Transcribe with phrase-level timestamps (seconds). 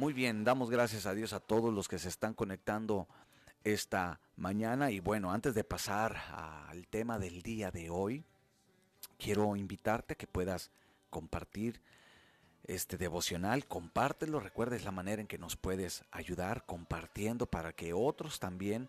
[0.00, 3.06] Muy bien, damos gracias a Dios a todos los que se están conectando
[3.64, 4.90] esta mañana.
[4.90, 8.24] Y bueno, antes de pasar al tema del día de hoy,
[9.18, 10.70] quiero invitarte a que puedas
[11.10, 11.82] compartir
[12.64, 18.40] este devocional, compártelo, recuerdes la manera en que nos puedes ayudar compartiendo para que otros
[18.40, 18.88] también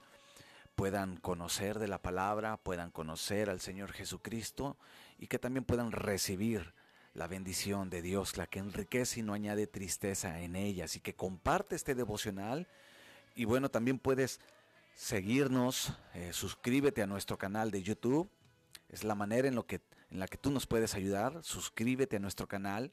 [0.76, 4.78] puedan conocer de la palabra, puedan conocer al Señor Jesucristo
[5.20, 6.74] y que también puedan recibir
[7.14, 10.86] la bendición de Dios, la que enriquece y no añade tristeza en ella.
[10.86, 12.68] Así que comparte este devocional
[13.36, 14.40] y bueno, también puedes
[14.96, 18.30] seguirnos, eh, suscríbete a nuestro canal de YouTube.
[18.90, 21.40] Es la manera en, lo que, en la que tú nos puedes ayudar.
[21.44, 22.92] Suscríbete a nuestro canal.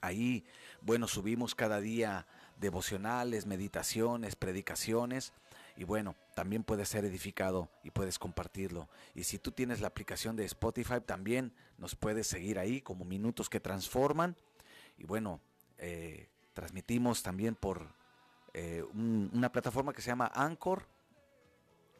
[0.00, 0.44] Ahí,
[0.82, 2.26] bueno, subimos cada día
[2.60, 5.32] devocionales, meditaciones, predicaciones.
[5.76, 8.88] Y bueno, también puedes ser edificado y puedes compartirlo.
[9.12, 13.50] Y si tú tienes la aplicación de Spotify, también nos puedes seguir ahí como Minutos
[13.50, 14.36] que Transforman.
[14.98, 15.40] Y bueno,
[15.78, 17.92] eh, transmitimos también por
[18.54, 20.86] eh, una plataforma que se llama Anchor.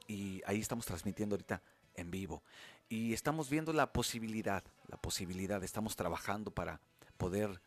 [0.06, 1.60] Y ahí estamos transmitiendo ahorita
[1.96, 2.44] en vivo.
[2.88, 6.80] Y estamos viendo la posibilidad, la posibilidad, estamos trabajando para
[7.16, 7.60] poder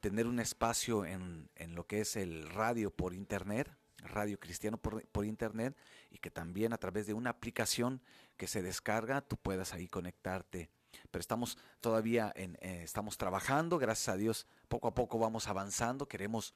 [0.00, 3.70] tener un espacio en, en lo que es el radio por internet,
[4.04, 5.76] radio cristiano por, por, internet,
[6.10, 8.00] y que también a través de una aplicación
[8.36, 10.70] que se descarga, tú puedas ahí conectarte.
[11.10, 16.06] Pero estamos todavía en, eh, estamos trabajando, gracias a Dios, poco a poco vamos avanzando,
[16.06, 16.54] queremos,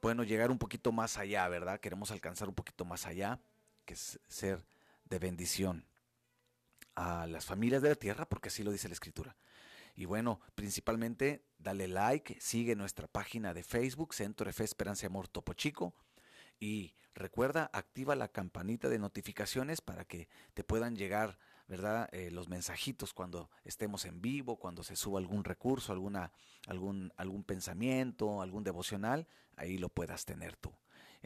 [0.00, 1.80] bueno, llegar un poquito más allá, ¿verdad?
[1.80, 3.40] Queremos alcanzar un poquito más allá,
[3.84, 4.64] que es ser
[5.04, 5.84] de bendición
[6.94, 9.36] a las familias de la tierra, porque así lo dice la Escritura.
[9.94, 15.08] Y bueno, principalmente dale like, sigue nuestra página de Facebook, Centro de Fe Esperanza y
[15.08, 15.94] Amor Topo Chico.
[16.58, 22.08] Y recuerda, activa la campanita de notificaciones para que te puedan llegar, ¿verdad?
[22.12, 26.32] Eh, los mensajitos cuando estemos en vivo, cuando se suba algún recurso, alguna,
[26.66, 29.26] algún, algún pensamiento, algún devocional,
[29.56, 30.72] ahí lo puedas tener tú.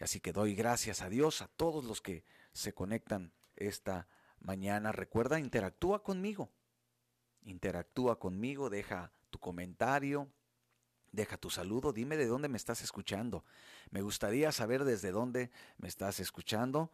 [0.00, 4.08] Así que doy gracias a Dios, a todos los que se conectan esta
[4.40, 4.92] mañana.
[4.92, 6.50] Recuerda, interactúa conmigo
[7.44, 10.28] interactúa conmigo, deja tu comentario,
[11.12, 13.44] deja tu saludo, dime de dónde me estás escuchando.
[13.90, 16.90] Me gustaría saber desde dónde me estás escuchando.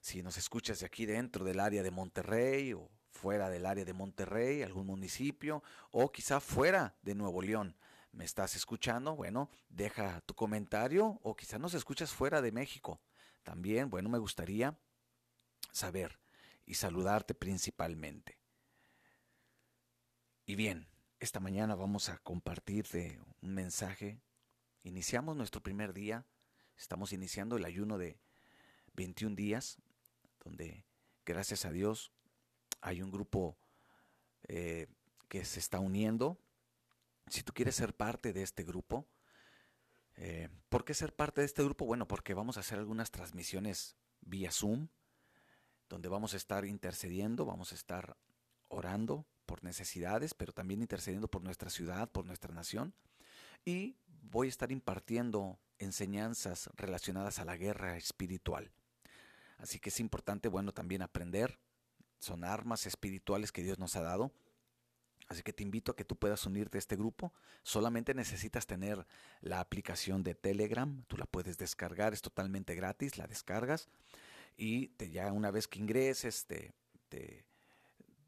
[0.00, 3.92] Si nos escuchas de aquí dentro del área de Monterrey o fuera del área de
[3.92, 5.62] Monterrey, algún municipio,
[5.92, 7.76] o quizá fuera de Nuevo León.
[8.10, 9.16] ¿Me estás escuchando?
[9.16, 13.00] Bueno, deja tu comentario o quizá nos escuchas fuera de México.
[13.42, 14.76] También, bueno, me gustaría
[15.70, 16.18] saber
[16.66, 18.38] y saludarte principalmente.
[20.44, 20.86] Y bien,
[21.22, 24.20] esta mañana vamos a compartirte un mensaje.
[24.82, 26.26] Iniciamos nuestro primer día,
[26.76, 28.18] estamos iniciando el ayuno de
[28.94, 29.78] 21 días,
[30.42, 30.84] donde
[31.24, 32.10] gracias a Dios
[32.80, 33.56] hay un grupo
[34.48, 34.88] eh,
[35.28, 36.40] que se está uniendo.
[37.28, 39.06] Si tú quieres ser parte de este grupo,
[40.16, 41.86] eh, ¿por qué ser parte de este grupo?
[41.86, 44.88] Bueno, porque vamos a hacer algunas transmisiones vía Zoom,
[45.88, 48.16] donde vamos a estar intercediendo, vamos a estar
[48.66, 52.94] orando por necesidades, pero también intercediendo por nuestra ciudad, por nuestra nación.
[53.64, 58.72] Y voy a estar impartiendo enseñanzas relacionadas a la guerra espiritual.
[59.58, 61.58] Así que es importante, bueno, también aprender.
[62.18, 64.32] Son armas espirituales que Dios nos ha dado.
[65.28, 67.32] Así que te invito a que tú puedas unirte a este grupo.
[67.62, 69.06] Solamente necesitas tener
[69.40, 71.04] la aplicación de Telegram.
[71.06, 73.88] Tú la puedes descargar, es totalmente gratis, la descargas.
[74.56, 76.72] Y te, ya una vez que ingreses, te,
[77.08, 77.46] te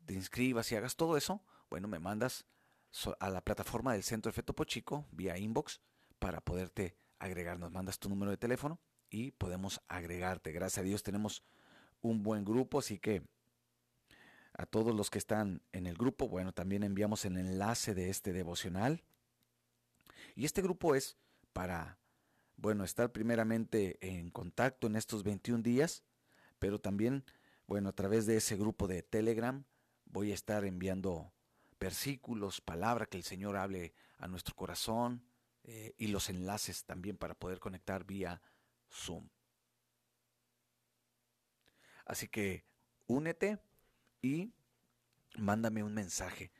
[0.04, 2.46] te inscribas y hagas todo eso, bueno, me mandas
[3.18, 5.80] a la plataforma del Centro Efecto Pochico vía inbox
[6.18, 7.58] para poderte agregar.
[7.58, 10.52] Nos mandas tu número de teléfono y podemos agregarte.
[10.52, 11.42] Gracias a Dios tenemos
[12.00, 13.22] un buen grupo, así que
[14.56, 18.32] a todos los que están en el grupo, bueno, también enviamos el enlace de este
[18.32, 19.02] devocional.
[20.36, 21.16] Y este grupo es
[21.52, 21.98] para,
[22.56, 26.04] bueno, estar primeramente en contacto en estos 21 días,
[26.58, 27.24] pero también,
[27.66, 29.64] bueno, a través de ese grupo de Telegram,
[30.14, 31.32] voy a estar enviando
[31.80, 35.26] versículos, palabra que el Señor hable a nuestro corazón
[35.64, 38.40] eh, y los enlaces también para poder conectar vía
[38.92, 39.28] Zoom.
[42.04, 42.64] Así que
[43.08, 43.58] únete
[44.22, 44.52] y
[45.36, 46.52] mándame un mensaje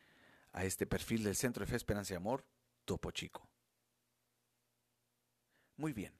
[0.52, 2.44] a este perfil del Centro de Fe, Esperanza y Amor,
[2.84, 3.48] Topo Chico.
[5.76, 6.12] Muy bien.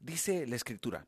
[0.00, 1.06] Dice la Escritura,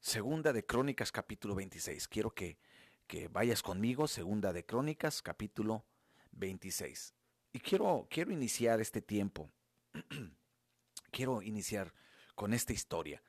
[0.00, 2.08] Segunda de Crónicas capítulo 26.
[2.08, 2.58] Quiero que
[3.06, 5.84] que vayas conmigo, segunda de Crónicas, capítulo
[6.32, 7.14] 26.
[7.52, 9.50] Y quiero, quiero iniciar este tiempo,
[11.10, 11.94] quiero iniciar
[12.34, 13.22] con esta historia,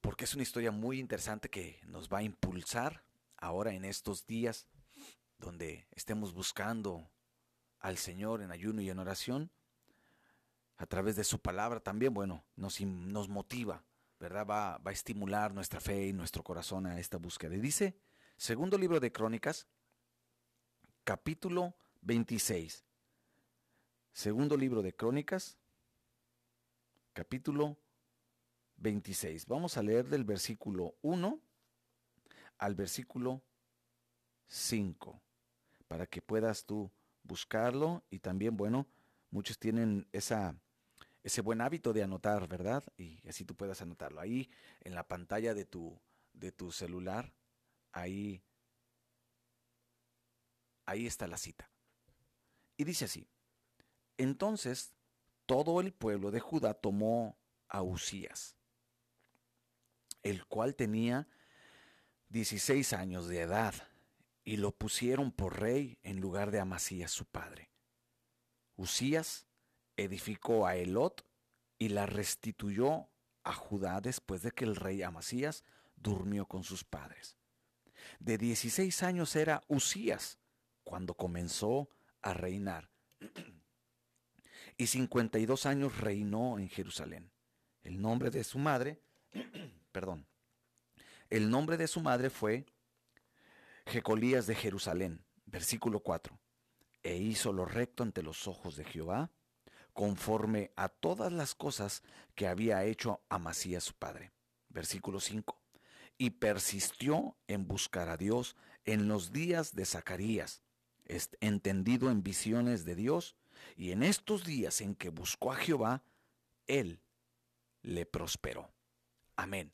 [0.00, 3.04] porque es una historia muy interesante que nos va a impulsar
[3.36, 4.66] ahora en estos días
[5.38, 7.10] donde estemos buscando
[7.78, 9.50] al Señor en ayuno y en oración.
[10.76, 13.84] a través de su palabra también, bueno, nos, nos motiva,
[14.18, 14.46] ¿verdad?
[14.46, 17.54] Va, va, a estimular nuestra fe y nuestro corazón a esta búsqueda.
[17.54, 18.00] Y dice,
[18.40, 19.66] segundo libro de Crónicas,
[21.04, 22.86] capítulo 26.
[24.14, 25.58] Segundo libro de Crónicas,
[27.12, 27.76] capítulo
[28.78, 29.44] 26.
[29.44, 31.38] Vamos a leer del versículo 1
[32.56, 33.42] al versículo
[34.46, 35.20] 5,
[35.86, 36.90] para que puedas tú
[37.22, 38.86] buscarlo y también, bueno,
[39.30, 40.54] muchos tienen esa,
[41.22, 42.84] ese buen hábito de anotar, ¿verdad?
[42.96, 44.18] Y así tú puedas anotarlo.
[44.18, 44.48] Ahí
[44.80, 46.00] en la pantalla de tu,
[46.32, 47.34] de tu celular,
[47.92, 48.42] ahí,
[50.86, 51.70] ahí está la cita.
[52.76, 53.28] Y dice así,
[54.16, 54.92] entonces
[55.46, 57.38] todo el pueblo de Judá tomó
[57.68, 58.56] a Usías,
[60.22, 61.28] el cual tenía
[62.28, 63.74] 16 años de edad,
[64.44, 67.70] y lo pusieron por rey en lugar de Amasías su padre.
[68.76, 69.46] Usías
[69.96, 71.26] edificó a Elot
[71.78, 73.10] y la restituyó
[73.42, 75.64] a Judá después de que el rey Amasías
[75.96, 77.36] durmió con sus padres.
[78.18, 80.38] De 16 años era Usías
[80.84, 81.88] cuando comenzó
[82.22, 82.90] a reinar.
[84.76, 87.30] y 52 años reinó en Jerusalén.
[87.82, 89.00] El nombre de su madre,
[89.92, 90.26] perdón,
[91.28, 92.66] el nombre de su madre fue
[93.86, 96.38] Jecolías de Jerusalén, versículo 4.
[97.02, 99.30] E hizo lo recto ante los ojos de Jehová,
[99.92, 102.02] conforme a todas las cosas
[102.34, 104.32] que había hecho Amasías su padre.
[104.68, 105.59] Versículo 5.
[106.20, 110.60] Y persistió en buscar a Dios en los días de Zacarías,
[111.40, 113.36] entendido en visiones de Dios,
[113.74, 116.02] y en estos días en que buscó a Jehová,
[116.66, 117.00] él
[117.80, 118.70] le prosperó.
[119.34, 119.72] Amén.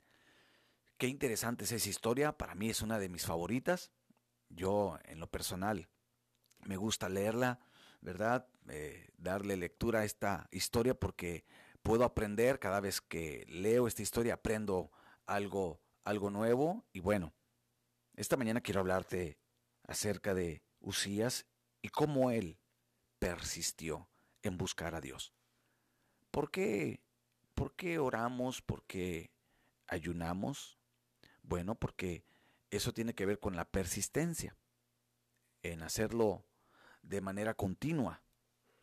[0.99, 3.91] Qué interesante es esa historia, para mí es una de mis favoritas.
[4.49, 5.89] Yo, en lo personal,
[6.61, 7.59] me gusta leerla,
[8.03, 8.47] ¿verdad?
[8.69, 11.45] Eh, darle lectura a esta historia porque
[11.83, 14.93] puedo aprender cada vez que leo esta historia, aprendo
[15.27, 16.87] algo, algo nuevo.
[16.93, 17.35] Y bueno,
[18.15, 19.39] esta mañana quiero hablarte
[19.83, 21.47] acerca de Usías
[21.83, 22.59] y cómo él
[23.19, 24.09] persistió
[24.43, 25.35] en buscar a Dios.
[26.31, 27.03] ¿Por qué,
[27.55, 28.63] por qué oramos?
[28.63, 29.33] ¿Por qué
[29.89, 30.79] ayunamos?
[31.43, 32.25] Bueno, porque
[32.71, 34.57] eso tiene que ver con la persistencia,
[35.63, 36.45] en hacerlo
[37.03, 38.23] de manera continua.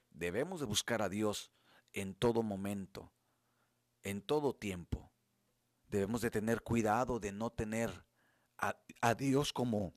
[0.09, 1.51] Debemos de buscar a Dios
[1.93, 3.13] en todo momento,
[4.01, 5.12] en todo tiempo.
[5.93, 7.91] Debemos de tener cuidado de no tener
[8.57, 9.93] a, Dios como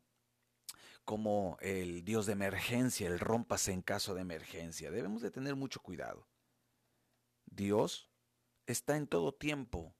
[1.06, 4.90] como el Dios de emergencia, el rómpase en caso de emergencia.
[4.90, 6.28] Debemos de tener mucho cuidado.
[7.46, 8.10] Dios
[8.66, 9.94] está en todo tiempo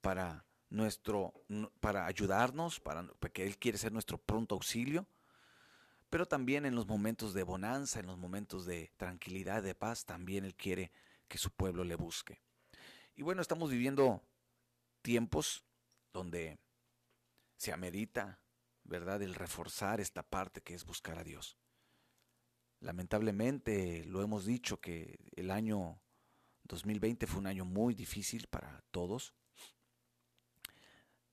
[0.00, 1.34] para nuestro
[1.80, 5.06] para ayudarnos, para porque él quiere ser nuestro pronto auxilio,
[6.08, 10.46] pero también en los momentos de bonanza, en los momentos de tranquilidad, de paz, también
[10.46, 10.92] él quiere
[11.28, 12.40] que su pueblo le busque.
[13.16, 14.22] Y bueno, estamos viviendo
[15.06, 15.64] tiempos
[16.12, 16.58] donde
[17.56, 18.40] se amerita
[18.88, 19.22] ¿verdad?
[19.22, 21.58] El reforzar esta parte que es buscar a Dios.
[22.80, 26.00] Lamentablemente lo hemos dicho que el año
[26.64, 29.34] 2020 fue un año muy difícil para todos,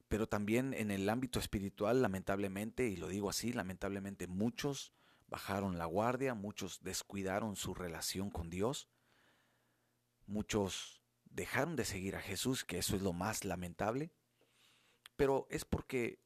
[0.08, 4.94] pero también en el ámbito espiritual, lamentablemente, y lo digo así, lamentablemente muchos
[5.28, 8.90] bajaron la guardia, muchos descuidaron su relación con Dios,
[10.28, 11.03] muchos
[11.34, 14.12] dejaron de seguir a Jesús, que eso es lo más lamentable,
[15.16, 16.20] pero es porque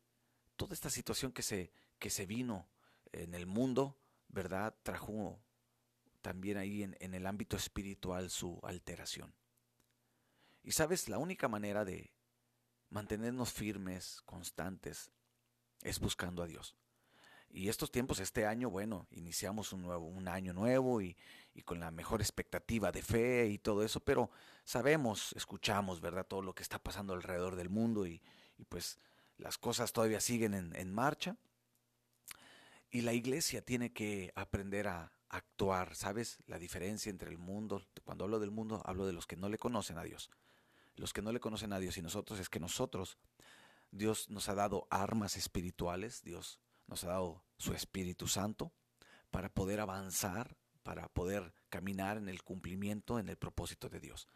[0.56, 2.70] toda esta situación que se, que se vino
[3.12, 3.98] en el mundo,
[4.28, 4.76] ¿verdad?
[4.84, 5.42] Trajo
[6.22, 9.34] también ahí en, en el ámbito espiritual su alteración.
[10.64, 12.12] Y sabes, la única manera de
[12.90, 15.12] mantenernos firmes, constantes,
[15.82, 16.76] es buscando a Dios.
[17.50, 21.16] Y estos tiempos, este año, bueno, iniciamos un nuevo, un año nuevo y,
[21.56, 24.30] y, con la mejor expectativa de fe y todo eso, pero
[24.64, 26.28] sabemos, escuchamos, ¿verdad?
[26.28, 28.22] Todo lo que está pasando alrededor del mundo y,
[28.58, 29.00] y pues
[29.38, 31.38] las cosas todavía siguen en, marcha
[32.90, 36.40] y la iglesia tiene que aprender a actuar, ¿sabes?
[36.48, 39.58] La diferencia entre el mundo, cuando hablo del mundo, hablo de los que no le
[39.58, 40.32] conocen a Dios.
[40.96, 43.18] Los que no le conocen a Dios y nosotros es que nosotros,
[43.92, 48.74] Dios nos ha dado armas espirituales, Dios nos ha dado su Espíritu Santo
[49.30, 54.28] para poder avanzar, para poder caminar en el cumplimiento, en el propósito de Dios.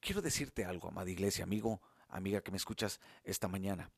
[0.00, 3.92] Quiero decirte algo, amada iglesia, amigo, amiga que me escuchas esta mañana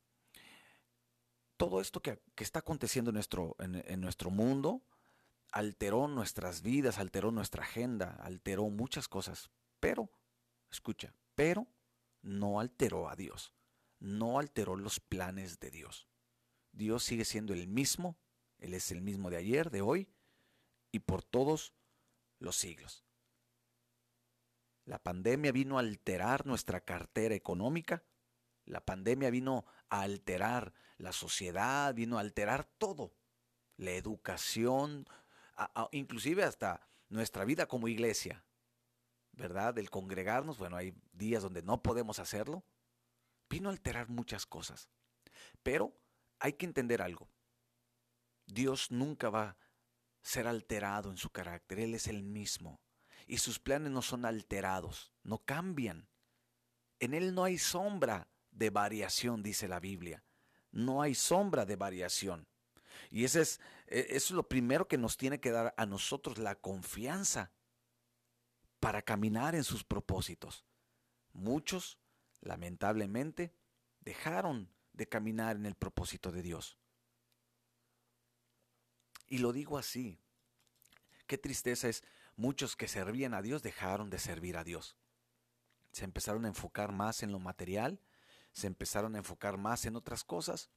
[1.57, 4.83] todo esto que, está aconteciendo en nuestro, en, nuestro mundo
[5.53, 10.11] alteró nuestras vidas, alteró nuestra agenda, alteró muchas cosas, pero,
[10.71, 11.67] escucha, pero
[12.23, 13.55] no alteró a Dios,
[14.01, 16.09] no alteró los planes de Dios.
[16.75, 18.19] Dios sigue siendo el mismo,
[18.59, 20.09] Él es el mismo de ayer, de hoy
[20.91, 21.73] y por todos
[22.39, 23.05] los siglos.
[24.85, 28.03] La pandemia vino a alterar nuestra cartera económica.
[28.67, 33.15] La pandemia vino a alterar la sociedad, vino a alterar todo.
[33.77, 35.07] La educación,
[35.93, 38.45] inclusive hasta nuestra vida como iglesia.
[39.33, 39.79] ¿Verdad?
[39.79, 42.63] El congregarnos, bueno, hay días donde no podemos hacerlo.
[43.49, 44.91] Vino a alterar muchas cosas.
[45.63, 45.93] Pero
[46.39, 47.29] hay que entender algo.
[48.47, 49.57] Dios nunca va a
[50.23, 51.81] ser alterado en su carácter.
[51.81, 52.81] Él es el mismo
[53.27, 56.09] y sus planes no son alterados, no cambian.
[56.99, 60.25] En Él no hay sombra de variación, dice la Biblia.
[60.71, 62.49] No hay sombra de variación.
[63.11, 66.39] Y ese es, e, eso es lo primero que nos tiene que dar a nosotros
[66.39, 67.53] la confianza
[68.81, 70.65] para caminar en sus propósitos.
[71.33, 71.99] Muchos,
[72.41, 73.55] lamentablemente,
[74.01, 76.79] dejaron de caminar en el propósito de Dios.
[79.29, 80.19] Y lo digo así.
[81.27, 82.05] Qué tristeza es
[82.37, 84.97] muchos que servían a Dios dejaron de servir a Dios.
[85.93, 88.01] Se empezaron a enfocar más en lo material,
[88.53, 90.71] se empezaron a enfocar más en otras cosas.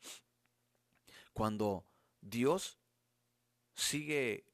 [1.33, 1.85] Cuando
[2.21, 2.79] Dios
[3.73, 4.45] sigue,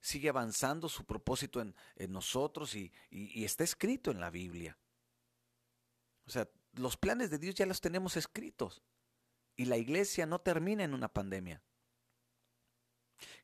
[0.00, 1.74] sigue avanzando su propósito en,
[2.08, 4.76] nosotros y, y está escrito en la Biblia.
[6.26, 8.82] O sea, los planes de Dios ya los tenemos escritos.
[9.58, 11.60] Y la iglesia no termina en una pandemia.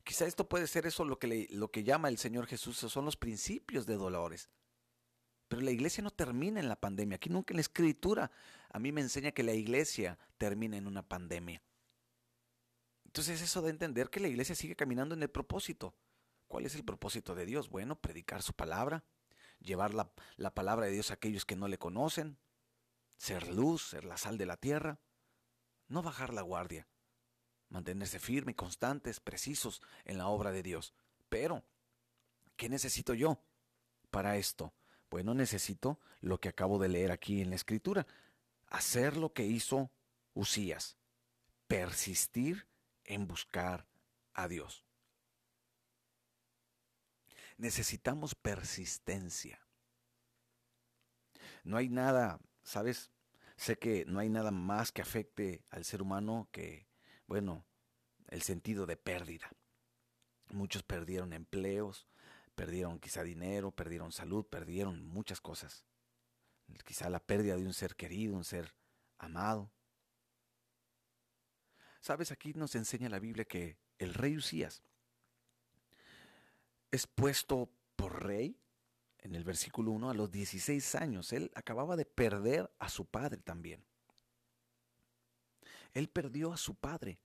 [0.05, 3.17] Quizá esto puede ser eso lo que, lo que llama el Señor Jesús, son los
[3.17, 4.49] principios de dolores.
[5.49, 7.17] Pero la iglesia no termina en la pandemia.
[7.17, 8.31] Aquí nunca en la escritura
[8.69, 11.61] a mí me enseña que la iglesia termina en una pandemia.
[13.03, 15.97] Entonces eso de entender que la iglesia sigue caminando en el propósito.
[16.47, 17.69] ¿Cuál es el propósito de Dios?
[17.69, 19.03] Bueno, predicar su palabra,
[19.59, 22.37] llevar la, la palabra de Dios a aquellos que no le conocen,
[23.17, 25.01] ser luz, ser la sal de la tierra,
[25.87, 26.87] no bajar la guardia
[27.69, 30.93] mantenerse firmes, constantes, precisos en la obra de Dios.
[31.29, 31.63] Pero,
[32.55, 33.41] ¿qué necesito yo
[34.11, 34.73] para esto?
[35.09, 38.05] Bueno, necesito lo que acabo de leer aquí en la escritura,
[38.67, 39.91] hacer lo que hizo
[40.33, 40.97] Usías,
[41.67, 42.67] persistir
[43.03, 43.85] en buscar
[44.33, 44.83] a Dios.
[47.57, 49.61] Necesitamos persistencia.
[51.63, 53.11] No hay nada, ¿sabes?
[53.57, 56.87] Sé que no hay nada más que afecte al ser humano que
[57.27, 57.65] bueno,
[58.27, 59.49] el sentido de pérdida.
[60.49, 62.07] Muchos perdieron empleos,
[62.55, 65.83] perdieron quizá dinero, perdieron salud, perdieron muchas cosas.
[66.85, 68.75] Quizá la pérdida de un ser querido, un ser
[69.17, 69.71] amado.
[71.99, 74.83] Sabes, aquí nos enseña la Biblia que el rey Usías
[76.91, 78.59] es puesto por rey
[79.25, 81.33] en el versículo 1 a los 16 años.
[81.33, 83.83] Él acababa de perder a su padre también.
[85.93, 87.19] Él perdió a su padre,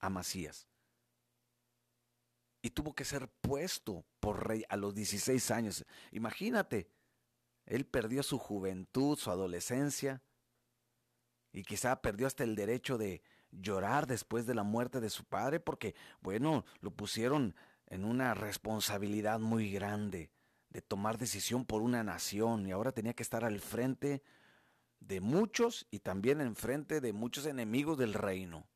[0.00, 0.66] Amasías.
[2.60, 5.84] Y tuvo que ser puesto por rey a los 16 años.
[6.10, 6.90] Imagínate,
[7.66, 10.22] él perdió su juventud, su adolescencia,
[11.52, 13.22] y quizá perdió hasta el derecho de
[13.52, 17.54] llorar después de la muerte de su padre, porque, bueno, lo pusieron
[17.86, 20.32] en una responsabilidad muy grande
[20.76, 24.22] de tomar decisión por una nación y ahora tenía que estar al frente
[25.00, 28.68] de muchos y también enfrente de muchos enemigos del reino.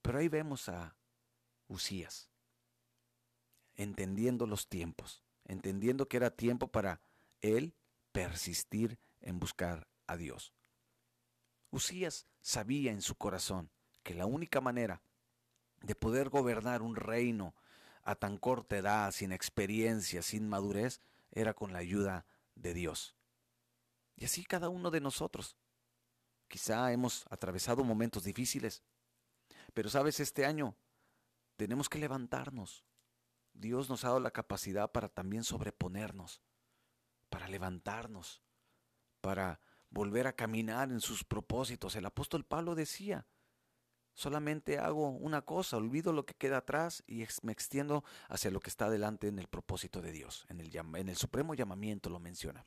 [0.00, 0.94] Pero ahí vemos a
[1.66, 2.30] Usías,
[3.74, 7.00] entendiendo los tiempos, entendiendo que era tiempo para
[7.40, 7.74] él
[8.12, 10.54] persistir en buscar a Dios.
[11.70, 13.72] Usías sabía en su corazón
[14.04, 15.02] que la única manera
[15.80, 17.56] de poder gobernar un reino
[18.02, 23.16] a tan corta edad, sin experiencia, sin madurez, era con la ayuda de Dios.
[24.16, 25.56] Y así cada uno de nosotros.
[26.48, 28.82] Quizá hemos atravesado momentos difíciles,
[29.72, 30.76] pero sabes, este año
[31.56, 32.84] tenemos que levantarnos.
[33.54, 36.42] Dios nos ha dado la capacidad para también sobreponernos,
[37.30, 38.42] para levantarnos,
[39.20, 41.96] para volver a caminar en sus propósitos.
[41.96, 43.26] El apóstol Pablo decía,
[44.14, 48.70] solamente hago una cosa, olvido lo que queda atrás y me extiendo hacia lo que
[48.70, 52.66] está delante en el propósito de Dios, en el, en el supremo llamamiento lo menciona.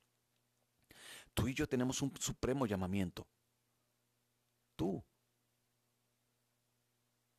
[1.34, 3.28] Tú y yo tenemos un supremo llamamiento.
[4.75, 5.04] Tú.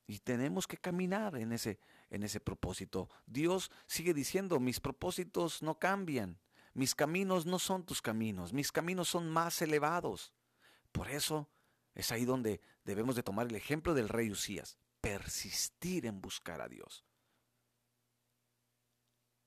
[0.06, 3.08] Y tenemos que caminar en ese, en ese propósito.
[3.26, 6.38] Dios sigue diciendo, mis propósitos no cambian.
[6.74, 8.52] Mis caminos no son tus caminos.
[8.52, 10.34] Mis caminos son más elevados.
[10.92, 11.48] Por eso
[11.96, 14.76] es ahí donde debemos de tomar el ejemplo del rey Usías.
[15.00, 17.04] Persistir en buscar a Dios.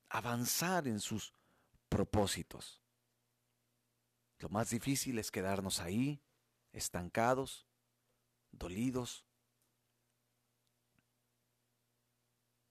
[0.09, 1.31] Avanzar en sus
[1.89, 2.81] propósitos.
[4.39, 6.23] Lo más difícil es quedarnos ahí,
[6.71, 7.67] estancados,
[8.51, 9.25] dolidos.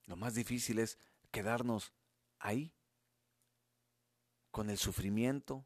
[0.06, 0.98] Lo más difícil es
[1.30, 1.92] quedarnos
[2.40, 2.74] ahí,
[4.50, 5.64] con el sufrimiento,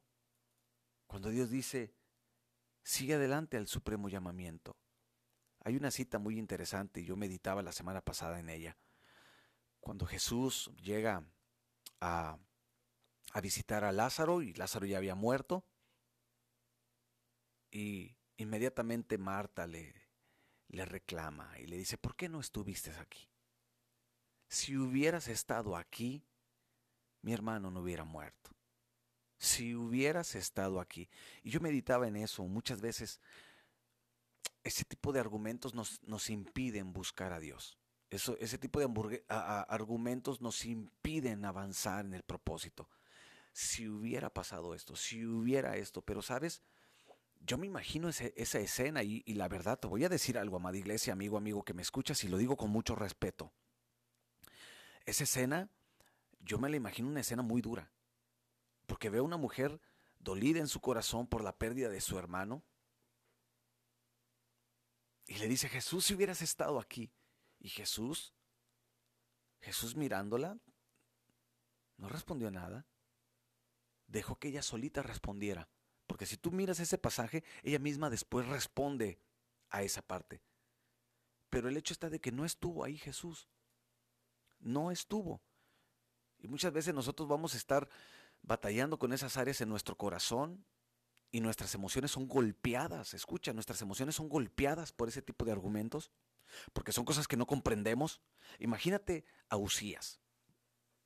[1.06, 1.94] cuando Dios dice,
[2.82, 4.76] sigue adelante al supremo llamamiento.
[5.64, 8.76] Hay una cita muy interesante y yo meditaba la semana pasada en ella.
[9.80, 11.24] Cuando Jesús llega
[12.00, 12.38] a,
[13.40, 15.64] visitar a Lázaro y Lázaro ya había muerto,
[17.70, 19.94] y inmediatamente Marta le,
[20.68, 23.28] le reclama y le dice, ¿por qué no estuviste aquí?
[24.48, 26.26] Si hubieras estado aquí,
[27.22, 28.50] mi hermano no hubiera muerto.
[29.42, 31.08] Si hubieras estado aquí.
[31.42, 33.20] Y yo meditaba en eso muchas veces.
[34.62, 37.76] Ese tipo de argumentos nos, nos impiden buscar a Dios.
[38.08, 39.24] Eso, ese tipo de
[39.68, 42.88] argumentos nos impiden avanzar en el propósito.
[43.52, 46.62] Si hubiera pasado esto, si hubiera esto, pero sabes,
[47.40, 50.76] yo me imagino esa escena y, y, la verdad, te voy a decir algo, amada
[50.76, 53.50] iglesia, amigo, amigo, que me escuchas y lo digo con mucho respeto.
[55.04, 55.68] Esa escena,
[56.38, 57.90] yo me la imagino una escena muy dura,
[58.92, 59.80] porque veo a una mujer
[60.18, 62.62] dolida en su corazón por la pérdida de su hermano
[65.24, 67.10] y le dice, Jesús, si hubieras estado aquí.
[67.58, 68.34] Y Jesús,
[69.62, 70.58] Jesús mirándola,
[71.96, 72.86] no respondió nada.
[74.08, 75.70] Dejó que ella solita respondiera.
[76.06, 79.18] Porque si tú miras ese pasaje, ella misma después responde
[79.70, 80.42] a esa parte.
[81.48, 83.48] Pero el hecho está de que no estuvo ahí Jesús.
[84.58, 85.40] No estuvo.
[86.40, 87.88] Y muchas veces nosotros vamos a estar
[88.42, 90.64] batallando con esas áreas en nuestro corazón
[91.30, 93.14] y nuestras emociones son golpeadas.
[93.14, 96.10] Escucha, nuestras emociones son golpeadas por ese tipo de argumentos,
[96.72, 98.20] porque son cosas que no comprendemos.
[98.58, 100.20] Imagínate a Usías.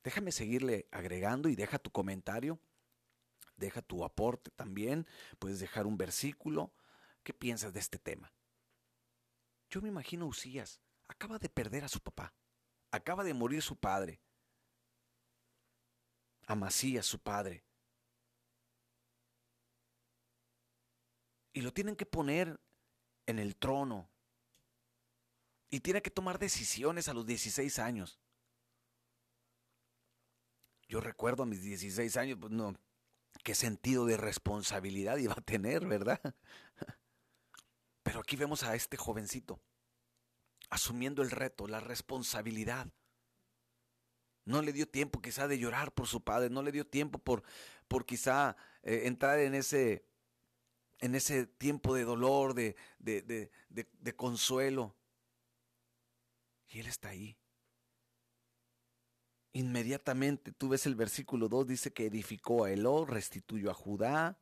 [0.03, 2.59] Déjame seguirle agregando y deja tu comentario
[3.57, 5.05] deja tu aporte también,
[5.39, 6.73] puedes dejar un versículo.
[7.23, 8.31] ¿Qué piensas de este tema?
[9.69, 10.79] Yo me imagino a Usías,
[11.09, 12.33] acaba de perder a su papá,
[12.91, 14.21] acaba de morir su padre,
[16.47, 17.63] Amasías su padre.
[21.53, 22.59] Y lo tienen que poner
[23.25, 24.09] en el trono.
[25.69, 28.19] Y tiene que tomar decisiones a los 16 años.
[30.87, 32.73] Yo recuerdo a mis 16 años, pues no,
[33.43, 36.21] qué sentido de responsabilidad iba a tener, ¿verdad?
[38.03, 39.59] Pero aquí vemos a este jovencito
[40.69, 42.87] asumiendo el reto, la responsabilidad.
[44.47, 47.43] No le dio tiempo quizá de llorar por su padre, no le dio tiempo por,
[47.89, 50.05] por quizá eh, entrar en ese,
[50.99, 54.95] en ese tiempo de dolor, de, de, de consuelo.
[56.69, 57.37] Y él está ahí.
[59.51, 64.39] Inmediatamente, tú ves el versículo 2, dice que edificó a Eló, restituyó a Judá.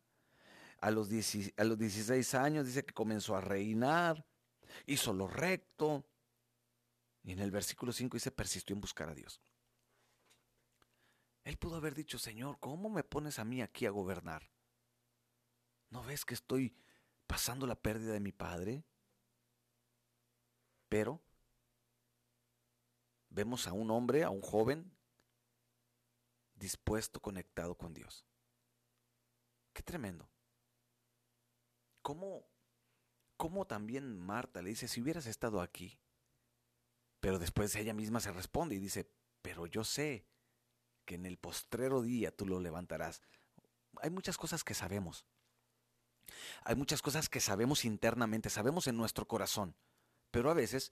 [0.81, 1.09] A los,
[1.57, 4.23] a los 16 años dice que comenzó a reinar,
[4.85, 6.05] hizo lo recto.
[7.23, 9.41] Y en el versículo 5 dice, persistió en buscar a Dios.
[11.45, 14.49] Él pudo haber dicho, Señor, ¿cómo me pones a mí aquí a gobernar?
[15.91, 16.75] ¿No ves que estoy
[17.27, 18.83] pasando la pérdida de mi padre?
[20.89, 21.21] Pero
[23.29, 24.91] vemos a un hombre, a un joven,
[26.55, 28.25] dispuesto, conectado con Dios.
[29.71, 30.27] Qué tremendo.
[32.01, 32.47] ¿Cómo,
[33.37, 35.99] cómo también Marta le dice, si hubieras estado aquí?
[37.19, 39.07] Pero después ella misma se responde y dice,
[39.43, 40.25] pero yo sé
[41.05, 43.21] que en el postrero día tú lo levantarás.
[44.01, 45.25] Hay muchas cosas que sabemos.
[46.63, 49.75] Hay muchas cosas que sabemos internamente, sabemos en nuestro corazón,
[50.31, 50.91] pero a veces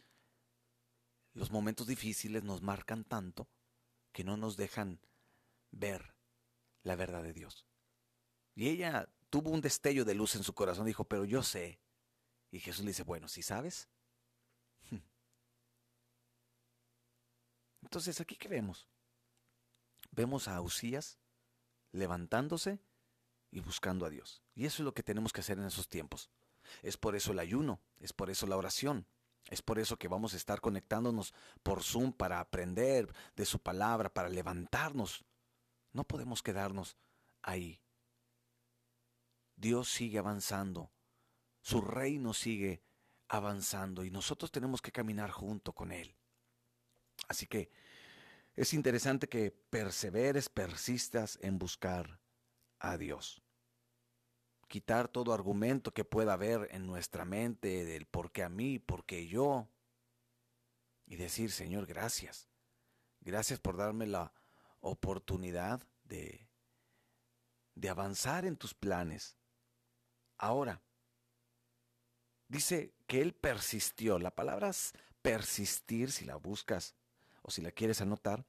[1.34, 3.50] los momentos difíciles nos marcan tanto
[4.12, 5.00] que no nos dejan
[5.72, 6.16] ver
[6.84, 7.66] la verdad de Dios.
[8.56, 11.80] Y ella tuvo un destello de luz en su corazón, dijo, pero yo sé.
[12.52, 13.90] Y Jesús le dice, bueno, si sabes.
[17.82, 18.48] Entonces, ¿aquí qué?
[20.16, 21.20] Vemos a Usías
[21.92, 22.80] levantándose
[23.52, 24.42] y buscando a Dios.
[24.56, 26.30] Y eso es lo que tenemos que hacer en esos tiempos.
[26.82, 29.06] Es por eso el ayuno, es por eso la oración,
[29.50, 34.14] es por eso que vamos a estar conectándonos por Zoom para aprender de su palabra,
[34.14, 35.26] para levantarnos
[35.94, 36.98] no podemos quedarnos
[37.42, 37.82] ahí.
[39.56, 40.92] Dios sigue avanzando,
[41.62, 42.84] su reino sigue
[43.30, 46.16] avanzando y nosotros tenemos que caminar junto con Él.
[47.28, 47.70] Así que
[48.56, 52.20] es interesante que perseveres, persistas en buscar
[52.80, 53.42] a Dios.
[54.68, 59.06] Quitar todo argumento que pueda haber en nuestra mente del por qué a mí, por
[59.06, 59.70] qué yo.
[61.06, 62.48] Y decir, Señor, gracias.
[63.22, 64.34] Gracias por darme la
[64.82, 66.50] oportunidad de,
[67.76, 69.38] de avanzar en tus planes.
[70.38, 70.82] Ahora,
[72.48, 74.20] dice que él persistió.
[74.20, 74.72] La palabra
[75.22, 76.96] persistir, si la buscas
[77.44, 78.46] o si la quieres anotar,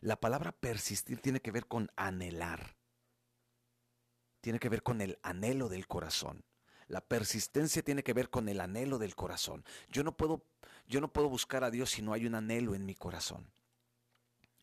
[0.00, 2.76] La palabra persistir tiene que ver con anhelar.
[4.40, 6.44] Tiene que ver con el anhelo del corazón.
[6.88, 9.64] La persistencia tiene que ver con el anhelo del corazón.
[9.88, 10.44] Yo no puedo,
[10.88, 13.50] yo no puedo buscar a Dios si no hay un anhelo en mi corazón.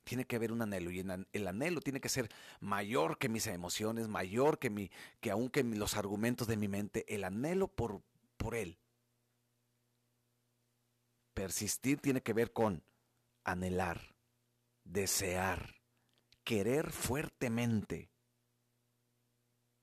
[0.04, 4.08] Tiene que haber un anhelo y el anhelo tiene que ser mayor que mis emociones,
[4.08, 7.06] mayor que mi, que aún que los argumentos de mi mente.
[7.14, 8.02] El anhelo por,
[8.38, 8.78] por Él.
[11.40, 12.84] Persistir tiene que ver con
[13.46, 14.14] anhelar,
[14.84, 15.74] desear,
[16.44, 18.12] querer fuertemente.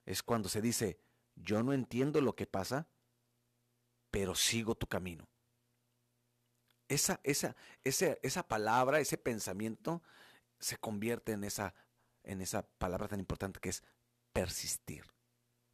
[0.04, 1.00] Es cuando se dice,
[1.34, 2.90] yo no entiendo lo que pasa,
[4.10, 5.26] pero sigo tu camino.
[6.88, 10.02] Esa, esa, esa, esa palabra, ese pensamiento,
[10.60, 11.74] se convierte en esa,
[12.22, 13.82] en esa palabra tan importante que es
[14.34, 15.06] persistir.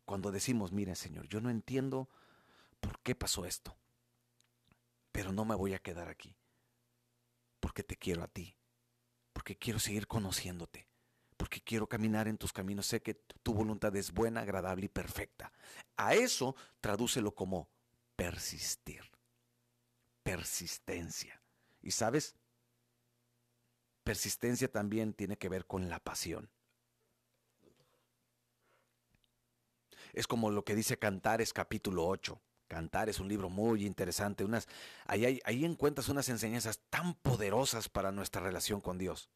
[0.05, 2.09] Cuando decimos, mira Señor, yo no entiendo
[2.79, 3.77] por qué pasó esto,
[5.13, 6.35] pero no me voy a quedar aquí,
[7.61, 8.57] porque te quiero a ti,
[9.33, 10.89] porque quiero seguir conociéndote,
[11.37, 12.87] porque quiero caminar en tus caminos.
[12.87, 15.53] Sé que tu voluntad es buena, agradable y perfecta.
[15.97, 17.69] A eso tradúcelo como
[18.17, 19.03] persistir,
[20.23, 21.41] persistencia.
[21.83, 22.35] Y sabes,
[24.03, 26.51] persistencia también tiene que ver con la pasión.
[30.13, 32.41] Es como lo que dice Cantares capítulo 8.
[32.73, 34.45] Cantar es un libro muy interesante.
[34.45, 34.67] Unas,
[35.05, 39.29] ahí, encuentras unas enseñanzas tan poderosas para nuestra relación con Dios.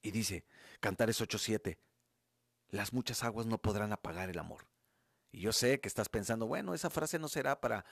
[0.00, 0.46] Y dice,
[0.80, 1.76] Cantares 8:7,
[2.70, 4.66] las muchas aguas no podrán apagar el amor.
[5.30, 7.84] Y yo sé que estás pensando, bueno, esa frase no será para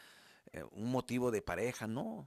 [0.52, 2.26] eh, un motivo de pareja, no.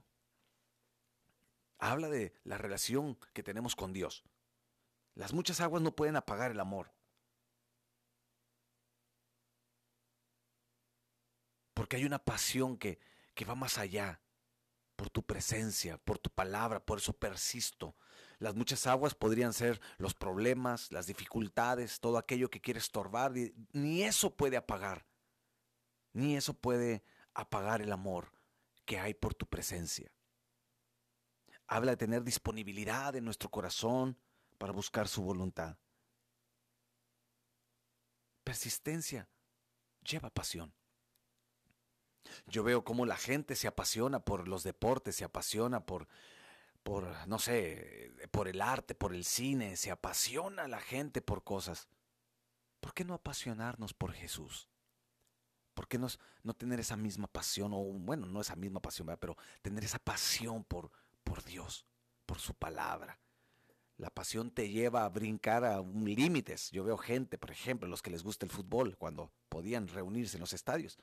[1.80, 4.22] Habla de la relación que tenemos con Dios.
[5.16, 6.92] Las muchas aguas no pueden apagar el amor.
[11.86, 12.98] Porque hay una pasión que,
[13.32, 14.20] que va más allá,
[14.96, 17.94] por tu presencia, por tu palabra, por eso persisto,
[18.40, 23.34] las muchas aguas podrían ser los problemas, las dificultades, todo aquello que quiere estorbar.
[23.70, 25.06] Ni eso puede apagar.
[26.12, 28.32] Ni eso puede apagar el amor
[28.84, 30.10] que hay por tu presencia.
[31.68, 34.18] Habla de tener disponibilidad en nuestro corazón
[34.58, 35.78] para buscar su voluntad.
[38.42, 39.28] Persistencia
[40.02, 40.74] lleva pasión.
[42.46, 46.08] Yo veo cómo la gente se apasiona por los deportes, se apasiona por
[46.86, 51.88] por, no sé, por el arte, por el cine, se apasiona la gente por cosas.
[52.78, 54.68] ¿Por qué no apasionarnos por Jesús?
[55.74, 56.06] ¿Por qué no,
[56.44, 60.62] no tener esa misma pasión, o bueno, no esa misma pasión, pero tener esa pasión
[60.62, 60.92] por,
[61.24, 61.84] por Dios,
[62.24, 63.18] por su palabra?
[63.96, 66.70] La pasión te lleva a brincar a límites.
[66.70, 70.42] Yo veo gente, por ejemplo, los que les gusta el fútbol, cuando podían reunirse en
[70.42, 71.00] los estadios,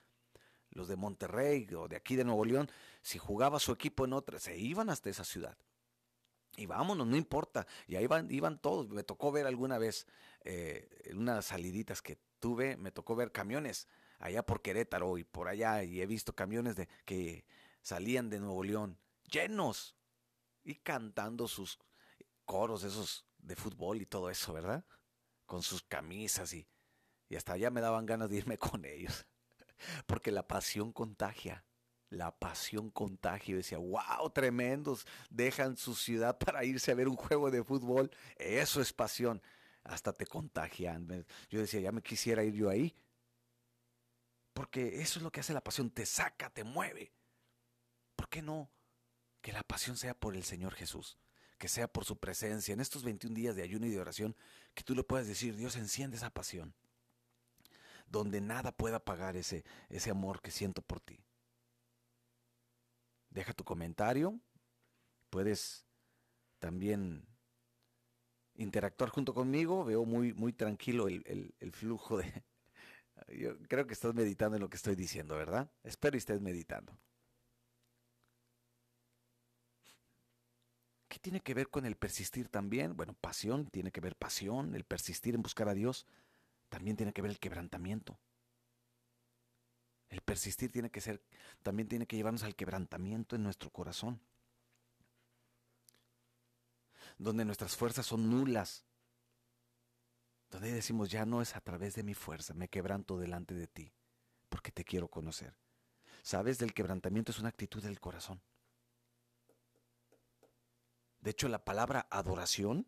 [0.73, 2.69] los de Monterrey o de aquí de Nuevo León,
[3.01, 5.57] si jugaba su equipo en otra, se iban hasta esa ciudad
[6.55, 7.65] y vámonos, no importa.
[7.87, 8.89] Y ahí iban todos.
[8.89, 10.07] Me tocó ver alguna vez,
[10.43, 13.87] eh, unas saliditas que tuve, me tocó ver camiones
[14.19, 15.83] allá por Querétaro y por allá.
[15.83, 17.45] Y he visto camiones de, que
[17.81, 18.99] salían de Nuevo León
[19.31, 19.95] llenos
[20.63, 21.79] y cantando sus
[22.45, 24.85] coros esos de fútbol y todo eso, ¿verdad?
[25.45, 26.67] Con sus camisas y,
[27.29, 29.25] y hasta allá me daban ganas de irme con ellos.
[30.05, 31.63] Porque la pasión contagia
[32.13, 33.57] la pasión contagio.
[33.57, 38.11] Decía, wow, tremendos, dejan su ciudad para irse a ver un juego de fútbol.
[38.37, 39.41] Eso es pasión.
[39.83, 41.25] Hasta te contagian.
[41.49, 42.95] Yo decía, ya me quisiera ir yo ahí.
[44.53, 47.11] Porque eso es lo que hace la pasión, te saca, te mueve.
[48.15, 48.69] ¿Por qué no?
[49.41, 51.17] Que la pasión sea por el Señor Jesús,
[51.57, 54.35] que sea por su presencia en estos 21 días de ayuno y de oración,
[54.75, 56.75] que tú le puedas decir, Dios enciende esa pasión,
[58.05, 61.23] donde nada pueda pagar ese, ese amor que siento por ti
[63.33, 64.39] deja tu comentario.
[65.29, 65.85] Puedes
[66.59, 67.25] también
[68.55, 69.83] interactuar junto conmigo.
[69.83, 72.43] Veo muy, muy tranquilo el, flujo de...
[73.27, 75.71] Yo creo que estás meditando en lo que estoy diciendo, ¿verdad?
[75.83, 76.97] Espero estés meditando.
[81.07, 82.95] ¿Qué tiene que ver con el persistir también?
[82.95, 86.07] Bueno, pasión, tiene que ver pasión, el persistir en buscar a Dios,
[86.73, 88.17] también tiene que ver el quebrantamiento.
[90.09, 91.23] El persistir tiene que ser,
[91.61, 94.19] también tiene que llevarnos al quebrantamiento en nuestro corazón.
[97.19, 98.85] Donde nuestras fuerzas son nulas.
[100.49, 103.93] Donde decimos, ya no es a través de mi fuerza, me quebranto delante de ti,
[104.49, 105.55] porque te quiero conocer.
[106.23, 108.41] Sabes, del quebrantamiento es una actitud del corazón.
[111.21, 112.87] De hecho, la palabra adoración,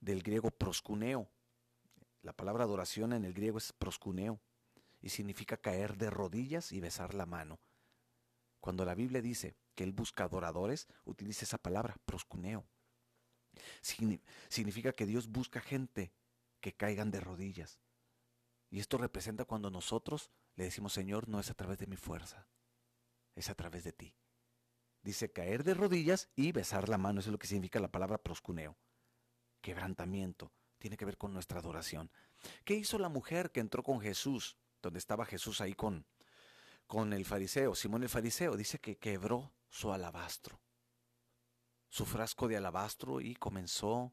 [0.00, 1.30] del griego proscuneo,
[2.26, 4.40] la palabra adoración en el griego es proscuneo
[5.00, 7.60] y significa caer de rodillas y besar la mano.
[8.58, 12.66] Cuando la Biblia dice que él busca adoradores, utiliza esa palabra, proscuneo.
[14.48, 16.12] Significa que Dios busca gente
[16.60, 17.78] que caigan de rodillas.
[18.70, 22.48] Y esto representa cuando nosotros le decimos, Señor, no es a través de mi fuerza,
[23.36, 24.16] es a través de ti.
[25.00, 28.18] Dice caer de rodillas y besar la mano, eso es lo que significa la palabra
[28.18, 28.76] proscuneo.
[29.60, 30.50] Quebrantamiento,
[30.86, 32.12] tiene que ver con nuestra adoración.
[32.64, 36.06] ¿Qué hizo la mujer que entró con Jesús, donde estaba Jesús ahí con,
[36.86, 38.56] con el fariseo, Simón el fariseo?
[38.56, 40.60] Dice que quebró su alabastro,
[41.88, 44.12] su frasco de alabastro y comenzó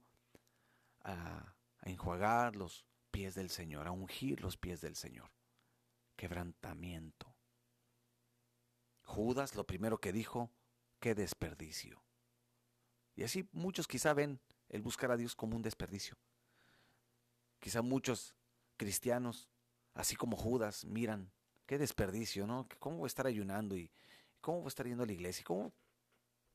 [1.03, 5.29] a, a enjuagar los pies del Señor, a ungir los pies del Señor.
[6.15, 7.35] Quebrantamiento.
[9.03, 10.49] Judas lo primero que dijo,
[10.99, 12.03] qué desperdicio.
[13.15, 16.17] Y así muchos quizá ven el buscar a Dios como un desperdicio.
[17.63, 18.35] Quizá muchos
[18.75, 19.47] cristianos,
[19.93, 21.31] así como Judas, miran,
[21.65, 22.67] qué desperdicio, ¿no?
[22.77, 23.89] ¿Cómo voy a estar ayunando y
[24.41, 25.45] cómo voy a estar yendo a la iglesia?
[25.45, 25.71] ¿Cómo,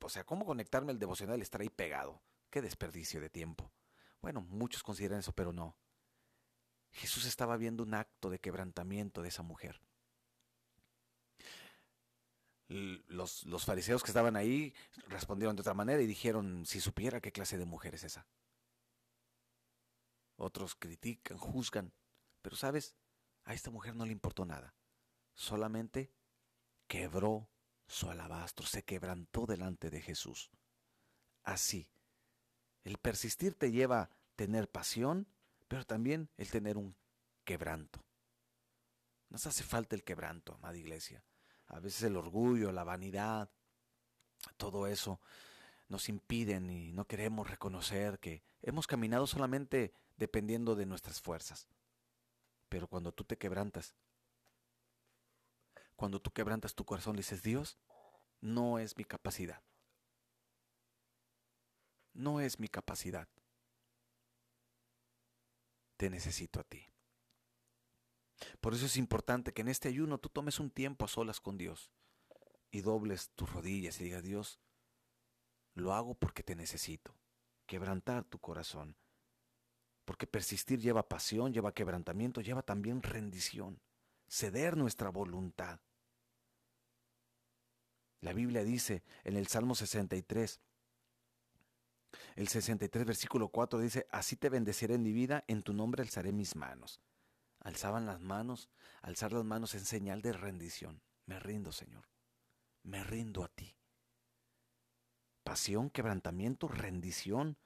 [0.02, 2.20] o sea, cómo conectarme al devocional y estar ahí pegado?
[2.50, 3.72] Qué desperdicio de tiempo.
[4.20, 5.78] Bueno, muchos consideran eso, pero no.
[6.92, 9.80] Jesús estaba viendo un acto de quebrantamiento de esa mujer.
[12.68, 14.74] Los, los, fariseos que estaban ahí
[15.06, 18.26] respondieron de otra manera y dijeron, si supiera qué clase de mujer es esa
[20.38, 21.92] otros critican, juzgan,
[22.40, 22.96] pero sabes,
[23.44, 24.74] a esta mujer no le importó nada,
[25.34, 26.10] solamente
[26.86, 27.50] quebró
[27.86, 30.50] su alabastro, se quebrantó delante de Jesús.
[31.42, 31.90] Así,
[32.84, 35.26] el persistir te lleva a tener pasión,
[35.66, 36.96] pero también el tener un
[37.44, 38.04] quebranto.
[39.30, 41.22] Nos hace falta el quebranto, amada iglesia.
[41.66, 43.50] A veces el orgullo, la vanidad,
[44.56, 45.20] todo eso
[45.88, 51.68] nos impiden y no queremos reconocer que hemos caminado solamente dependiendo de nuestras fuerzas.
[52.68, 53.94] Pero cuando tú te quebrantas,
[55.96, 57.78] cuando tú quebrantas tu corazón, le dices, Dios,
[58.40, 59.62] no es mi capacidad.
[62.12, 63.28] No es mi capacidad.
[65.96, 66.84] Te necesito a ti.
[68.60, 71.58] Por eso es importante que en este ayuno tú tomes un tiempo a solas con
[71.58, 71.90] Dios
[72.70, 74.60] y dobles tus rodillas y digas, Dios,
[75.74, 77.16] lo hago porque te necesito.
[77.66, 78.96] Quebrantar tu corazón
[80.08, 83.78] porque persistir lleva pasión, lleva quebrantamiento, lleva también rendición,
[84.26, 85.80] ceder nuestra voluntad.
[88.22, 90.62] La Biblia dice en el Salmo 63,
[92.36, 96.32] el 63 versículo 4 dice, así te bendeciré en mi vida, en tu nombre alzaré
[96.32, 97.02] mis manos.
[97.60, 98.70] Alzaban las manos,
[99.02, 101.02] alzar las manos en señal de rendición.
[101.26, 102.08] Me rindo, Señor.
[102.82, 103.76] Me rindo a ti.
[105.44, 107.58] Pasión, quebrantamiento, rendición.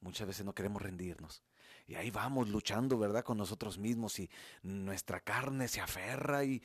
[0.00, 1.42] Muchas veces no queremos rendirnos.
[1.86, 3.24] Y ahí vamos luchando, ¿verdad?
[3.24, 4.30] Con nosotros mismos y
[4.62, 6.62] nuestra carne se aferra y,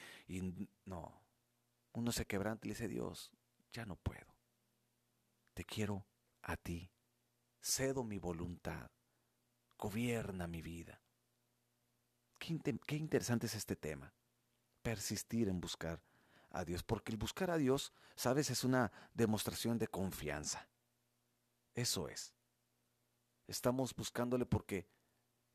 [0.86, 1.21] no.
[1.93, 3.32] Uno se quebranta y dice, Dios,
[3.73, 4.34] ya no puedo.
[5.53, 6.05] Te quiero
[6.43, 6.89] a ti.
[7.62, 8.89] Cedo mi voluntad.
[9.77, 11.01] Gobierna mi vida.
[12.38, 14.13] Qué, qué interesante es este tema.
[14.82, 16.01] Persistir en buscar
[16.51, 16.84] a Dios.
[16.84, 20.69] Porque el buscar a Dios, sabes, es una demostración de confianza.
[21.75, 22.34] Eso es.
[23.47, 24.88] Estamos buscándole porque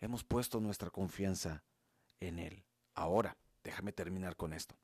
[0.04, 1.64] hemos puesto nuestra confianza
[2.20, 2.64] en Él.
[2.94, 4.78] Ahora, déjame terminar con esto.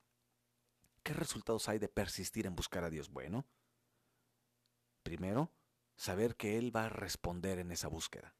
[1.03, 3.09] ¿Qué resultados hay de persistir en buscar a Dios?
[3.09, 3.45] Bueno,
[5.03, 5.51] primero,
[5.95, 8.35] saber que Él va a responder en esa búsqueda.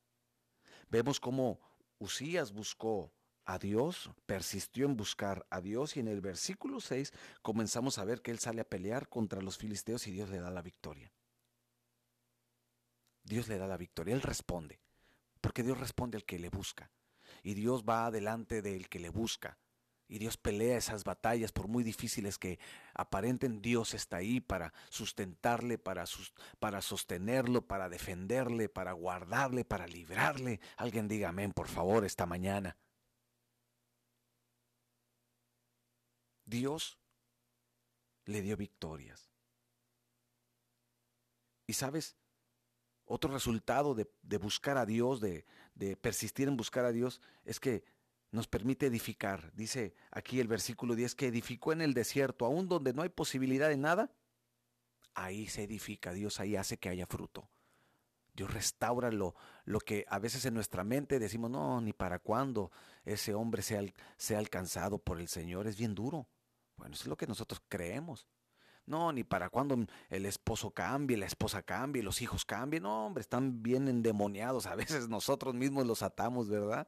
[0.89, 1.59] Vemos cómo
[1.99, 3.13] Usías buscó
[3.45, 8.21] a Dios, persistió en buscar a Dios y en el versículo 6 comenzamos a ver
[8.21, 11.11] que Él sale a pelear contra los filisteos y Dios le da la victoria.
[13.23, 14.79] Dios le da la victoria, Él responde,
[15.41, 16.91] porque Dios responde al que le busca,
[17.43, 19.57] y Dios va adelante del que le busca,
[20.11, 22.59] y Dios pelea esas batallas por muy difíciles que
[22.93, 26.03] aparenten, Dios está ahí para sustentarle, para,
[26.59, 30.59] para sostenerlo, para defenderle, para guardarle, para librarle.
[30.75, 32.75] Alguien diga amén, por favor, esta mañana.
[36.43, 36.99] Dios
[38.25, 39.31] le dio victorias.
[41.67, 42.17] Y sabes,
[43.11, 45.45] otro resultado de, buscar a Dios, de,
[46.01, 47.83] persistir en buscar a Dios, es que
[48.31, 49.51] nos permite edificar.
[49.53, 53.67] Dice aquí el versículo 10 que edificó en el desierto, aún donde no hay posibilidad
[53.67, 54.11] de nada,
[55.13, 57.49] ahí se edifica, Dios ahí hace que haya fruto.
[58.33, 62.71] Dios restaura lo, lo que a veces en nuestra mente decimos, no, ni para cuándo
[63.03, 63.83] ese hombre sea,
[64.15, 66.27] sea alcanzado por el Señor, es bien duro.
[66.77, 68.25] Bueno, eso es lo que nosotros creemos.
[68.85, 72.83] No, ni para cuando el esposo cambie, la esposa cambie, los hijos cambien.
[72.83, 74.65] No, hombre, están bien endemoniados.
[74.65, 76.87] A veces nosotros mismos los atamos, ¿verdad?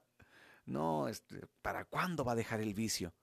[0.66, 3.14] No, este, ¿para cuándo va a dejar el vicio?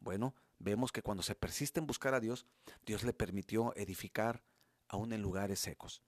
[0.00, 2.46] Bueno, vemos que cuando se persiste en buscar a Dios,
[2.84, 4.44] Dios le permitió edificar
[4.88, 6.02] aún en lugares secos.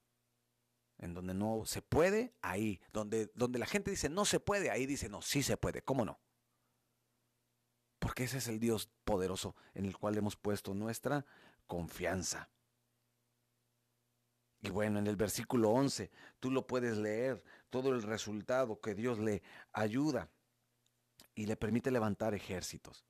[0.97, 2.79] En donde no se puede, ahí.
[2.93, 5.81] Donde, donde la gente dice no se puede, ahí dice no, sí se puede.
[5.81, 6.19] ¿Cómo no?
[7.99, 11.25] Porque ese es el Dios poderoso en el cual hemos puesto nuestra
[11.71, 12.49] confianza.
[14.59, 19.19] Y bueno, en el versículo 11, tú lo puedes leer, todo el resultado que Dios
[19.19, 20.29] le ayuda
[21.33, 23.05] y le permite levantar ejércitos.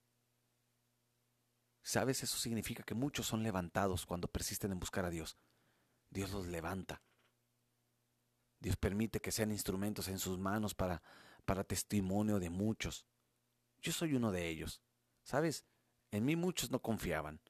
[1.82, 2.22] ¿Sabes?
[2.22, 5.40] Eso significa que muchos son levantados cuando persisten en buscar a Dios.
[6.12, 7.02] Dios los levanta.
[8.60, 11.02] Dios permite que sean instrumentos en sus manos para,
[11.46, 13.08] para testimonio de muchos.
[13.82, 14.84] Yo soy uno de ellos.
[15.24, 15.66] ¿Sabes?
[16.12, 17.42] En mí muchos no confiaban.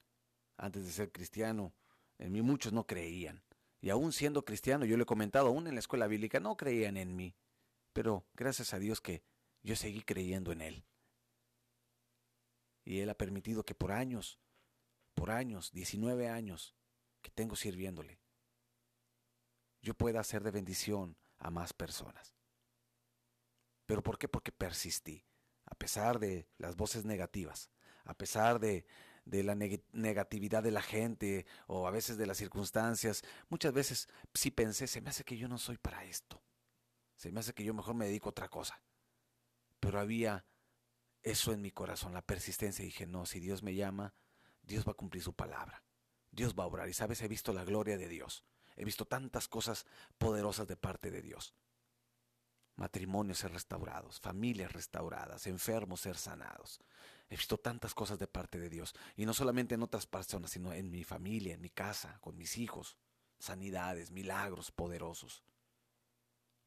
[0.61, 1.73] Antes de ser cristiano,
[2.19, 3.43] en mí muchos no creían.
[3.81, 6.97] Y aún siendo cristiano, yo le he comentado, aún en la escuela bíblica no creían
[6.97, 7.35] en mí.
[7.93, 9.23] Pero gracias a Dios que
[9.63, 10.85] yo seguí creyendo en Él.
[12.85, 14.39] Y Él ha permitido que por años,
[15.15, 16.75] por años, 19 años
[17.23, 18.19] que tengo sirviéndole,
[19.81, 22.35] yo pueda ser de bendición a más personas.
[23.87, 24.27] ¿Pero por qué?
[24.27, 25.25] Porque persistí,
[25.65, 27.71] a pesar de las voces negativas,
[28.03, 28.85] a pesar de,
[29.31, 33.23] de la negatividad de la gente o a veces de las circunstancias.
[33.47, 36.41] Muchas veces sí pensé, se me hace que yo no soy para esto.
[37.15, 38.81] Se me hace que yo mejor me dedico a otra cosa.
[39.79, 40.45] Pero había
[41.23, 42.83] eso en mi corazón, la persistencia.
[42.83, 44.13] Dije, no, si Dios me llama,
[44.63, 45.81] Dios va a cumplir su palabra.
[46.29, 46.89] Dios va a obrar.
[46.89, 48.43] Y sabes, he visto la gloria de Dios.
[48.75, 49.85] He visto tantas cosas
[50.17, 51.55] poderosas de parte de Dios.
[52.75, 56.81] Matrimonios ser restaurados, familias restauradas, enfermos ser sanados,
[57.31, 58.93] He visto tantas cosas de parte de Dios.
[59.15, 62.57] Y no solamente en otras personas, sino en mi familia, en mi casa, con mis
[62.57, 62.97] hijos.
[63.39, 65.41] Sanidades, milagros poderosos.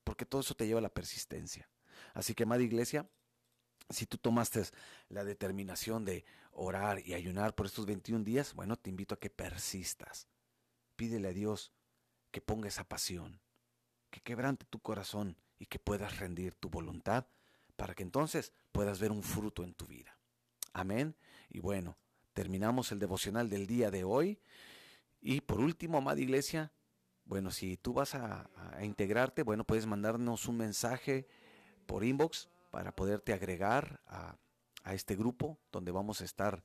[0.05, 1.69] Porque todo eso te lleva a la persistencia.
[2.15, 3.07] Así que, amada iglesia,
[3.91, 4.63] si tú tomaste
[5.11, 9.29] la determinación de orar y ayunar por estos 21 días, bueno, te invito a que
[9.29, 10.29] persistas.
[10.97, 11.73] Pídele a Dios
[12.31, 13.39] que ponga esa pasión,
[14.09, 17.27] que quebrante tu corazón y que puedas rendir tu voluntad
[17.77, 20.17] para que entonces puedas ver un fruto en tu vida.
[20.73, 21.15] Amén.
[21.51, 21.97] Y bueno,
[22.33, 24.39] terminamos el devocional del día de hoy.
[25.21, 26.73] Y por último, amada iglesia,
[27.25, 28.51] bueno, si tú vas a,
[28.83, 31.27] integrarte, bueno, puedes mandarnos un mensaje
[31.87, 34.37] por inbox para poderte agregar a,
[34.93, 36.63] este grupo donde vamos a estar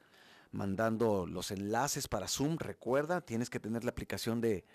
[0.52, 2.58] mandando los enlaces para Zoom.
[2.58, 4.66] Recuerda, tienes que tener la aplicación de,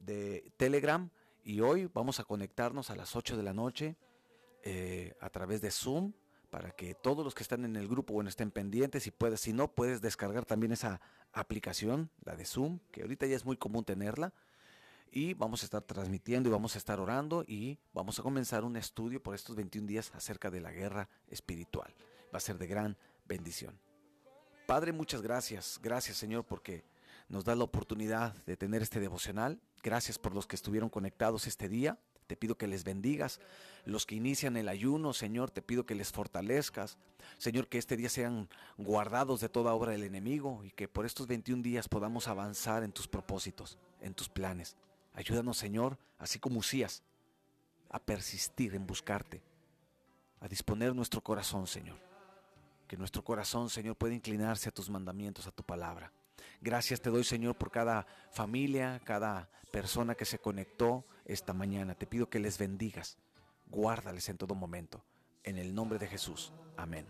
[0.00, 1.10] de Telegram
[1.48, 3.96] y hoy vamos a conectarnos a las 8 de la noche
[4.64, 6.12] eh, a través de Zoom
[6.50, 9.54] para que todos los que están en el grupo bueno, estén pendientes y puedes, si
[9.54, 11.00] no, puedes descargar también esa
[11.32, 14.34] aplicación, la de Zoom, que ahorita ya es muy común tenerla.
[15.10, 18.76] Y vamos a estar transmitiendo y vamos a estar orando y vamos a comenzar un
[18.76, 21.94] estudio por estos 21 días acerca de la guerra espiritual.
[22.26, 23.80] Va a ser de gran bendición.
[24.66, 25.80] Padre, muchas gracias.
[25.82, 26.84] Gracias Señor porque
[27.30, 29.62] nos da la oportunidad de tener este devocional.
[29.82, 31.98] Gracias por los que estuvieron conectados este día.
[32.26, 33.40] Te pido que les bendigas.
[33.84, 36.98] Los que inician el ayuno, Señor, te pido que les fortalezcas.
[37.38, 41.26] Señor, que este día sean guardados de toda obra del enemigo y que por estos
[41.26, 44.76] 21 días podamos avanzar en tus propósitos, en tus planes.
[45.14, 47.02] Ayúdanos, Señor, así como Usías,
[47.90, 49.42] a persistir en buscarte,
[50.40, 51.98] a disponer nuestro corazón, Señor.
[52.86, 56.12] Que nuestro corazón, Señor, pueda inclinarse a tus mandamientos, a tu palabra.
[56.60, 61.94] Gracias te doy, Señor, por cada familia, cada persona que se conectó esta mañana.
[61.94, 63.18] Te pido que les bendigas,
[63.66, 65.04] guárdales en todo momento.
[65.44, 66.52] En el nombre de Jesús.
[66.76, 67.06] Amén.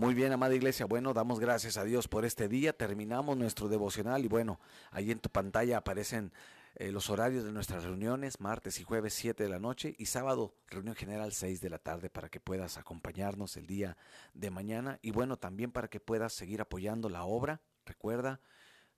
[0.00, 0.86] Muy bien, amada iglesia.
[0.86, 2.72] Bueno, damos gracias a Dios por este día.
[2.72, 4.58] Terminamos nuestro devocional y bueno,
[4.92, 6.32] ahí en tu pantalla aparecen
[6.76, 10.54] eh, los horarios de nuestras reuniones, martes y jueves 7 de la noche y sábado
[10.68, 13.98] reunión general 6 de la tarde para que puedas acompañarnos el día
[14.32, 17.60] de mañana y bueno, también para que puedas seguir apoyando la obra.
[17.84, 18.40] Recuerda,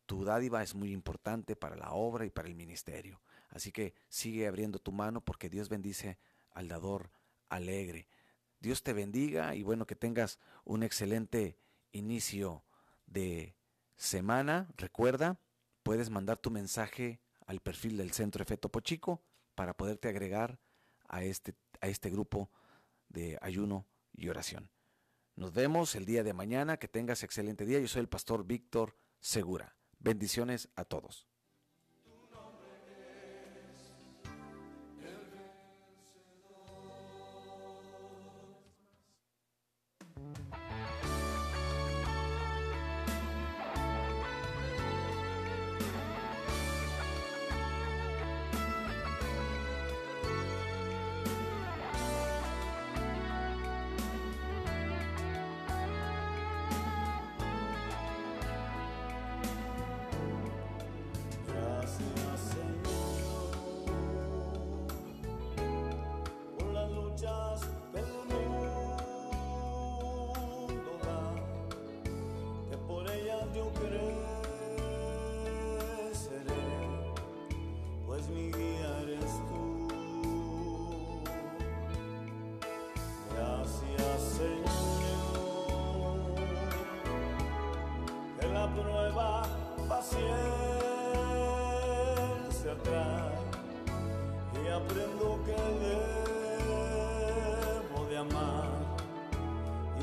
[0.07, 3.21] tu dádiva es muy importante para la obra y para el ministerio.
[3.49, 6.21] Así que sigue abriendo tu mano porque Dios bendice
[6.53, 7.11] al dador
[7.49, 8.07] alegre.
[8.63, 11.59] Dios te bendiga y bueno, que tengas un excelente
[11.91, 12.65] inicio
[13.07, 13.57] de
[13.97, 14.69] semana.
[14.77, 15.41] Recuerda,
[15.83, 19.21] puedes mandar tu mensaje al perfil del Centro Efecto Pochico
[19.57, 20.61] para poderte agregar
[21.09, 22.51] a este, a este grupo
[23.09, 24.71] de ayuno y oración.
[25.35, 27.81] Nos vemos el día de mañana, que tengas excelente día.
[27.81, 29.77] Yo soy el pastor Víctor Segura.
[29.99, 31.27] Bendiciones a todos.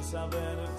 [0.10, 0.58] Saber